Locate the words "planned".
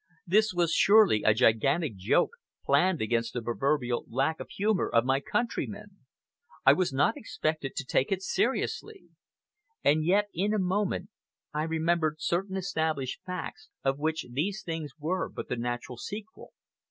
2.65-3.03